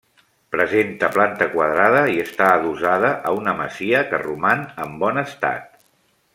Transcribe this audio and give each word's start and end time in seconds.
Presenta 0.53 1.09
planta 1.17 1.47
quadrada 1.51 1.99
i 2.15 2.17
està 2.23 2.49
adossada 2.55 3.13
a 3.31 3.35
una 3.43 3.55
masia, 3.63 4.03
que 4.15 4.23
roman 4.27 4.65
en 4.87 5.01
bon 5.05 5.25
estat. 5.27 5.73